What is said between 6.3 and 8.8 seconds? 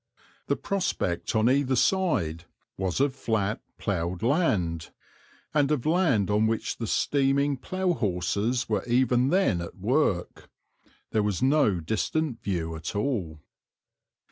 on which the steaming plough horses